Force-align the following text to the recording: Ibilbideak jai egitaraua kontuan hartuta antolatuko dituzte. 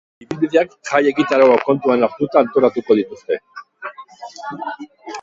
Ibilbideak 0.23 0.71
jai 0.89 1.01
egitaraua 1.11 1.59
kontuan 1.67 2.07
hartuta 2.09 2.43
antolatuko 2.45 3.01
dituzte. 3.03 3.41